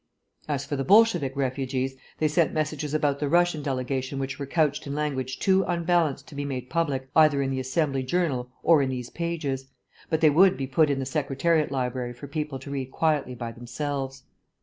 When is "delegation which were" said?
3.61-4.47